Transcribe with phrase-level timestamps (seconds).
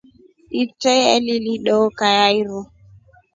[0.61, 2.59] Itreye lili dooka ya iru.